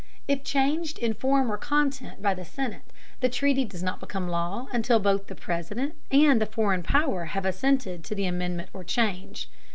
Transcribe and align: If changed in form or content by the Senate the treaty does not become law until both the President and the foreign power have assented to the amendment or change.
If 0.27 0.43
changed 0.43 0.97
in 0.97 1.13
form 1.13 1.51
or 1.51 1.57
content 1.57 2.23
by 2.23 2.33
the 2.33 2.43
Senate 2.43 2.91
the 3.19 3.29
treaty 3.29 3.63
does 3.65 3.83
not 3.83 3.99
become 3.99 4.27
law 4.29 4.65
until 4.71 4.99
both 4.99 5.27
the 5.27 5.35
President 5.35 5.93
and 6.09 6.41
the 6.41 6.47
foreign 6.47 6.81
power 6.81 7.25
have 7.25 7.45
assented 7.45 8.03
to 8.05 8.15
the 8.15 8.25
amendment 8.25 8.71
or 8.73 8.83
change. 8.83 9.47